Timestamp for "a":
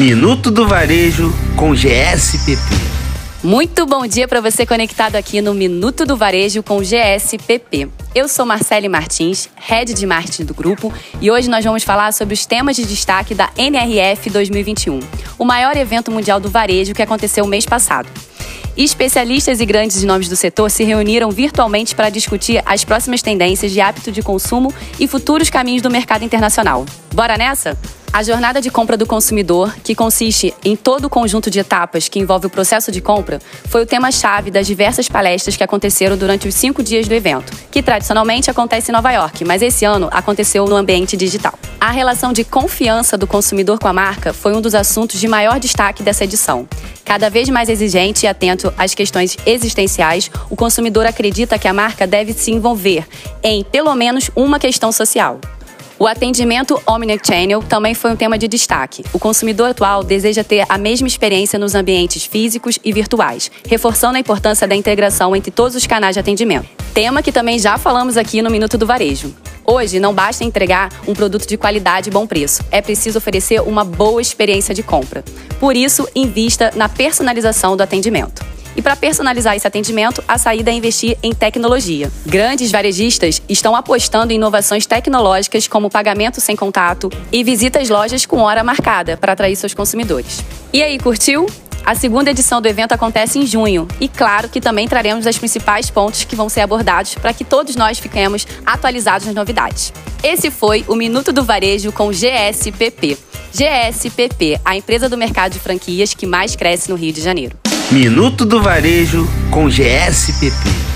28.12-28.24, 41.80-41.92, 43.86-43.92, 51.68-51.72, 60.66-60.78, 64.16-64.18, 80.26-80.38, 91.84-91.94, 104.64-104.76